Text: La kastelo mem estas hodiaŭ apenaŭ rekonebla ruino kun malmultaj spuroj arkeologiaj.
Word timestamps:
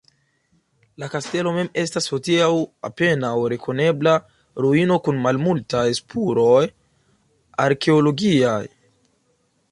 La 1.01 1.07
kastelo 1.15 1.51
mem 1.55 1.67
estas 1.81 2.07
hodiaŭ 2.13 2.47
apenaŭ 2.89 3.31
rekonebla 3.53 4.13
ruino 4.65 4.97
kun 5.09 5.19
malmultaj 5.25 5.83
spuroj 5.99 6.63
arkeologiaj. 7.67 8.59